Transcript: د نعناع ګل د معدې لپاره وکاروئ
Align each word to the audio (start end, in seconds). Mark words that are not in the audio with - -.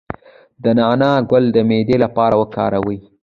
د 0.63 0.65
نعناع 0.77 1.17
ګل 1.29 1.45
د 1.53 1.57
معدې 1.69 1.95
لپاره 2.03 2.35
وکاروئ 2.41 2.99